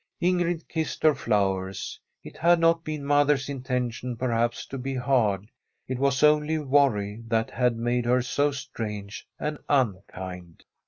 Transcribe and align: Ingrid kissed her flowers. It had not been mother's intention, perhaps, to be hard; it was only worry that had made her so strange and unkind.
Ingrid 0.19 0.67
kissed 0.67 1.03
her 1.03 1.13
flowers. 1.13 1.99
It 2.23 2.35
had 2.35 2.59
not 2.59 2.83
been 2.83 3.05
mother's 3.05 3.47
intention, 3.49 4.17
perhaps, 4.17 4.65
to 4.65 4.79
be 4.79 4.95
hard; 4.95 5.51
it 5.87 5.99
was 5.99 6.23
only 6.23 6.57
worry 6.57 7.21
that 7.27 7.51
had 7.51 7.75
made 7.77 8.05
her 8.05 8.23
so 8.23 8.49
strange 8.51 9.27
and 9.39 9.59
unkind. 9.69 10.63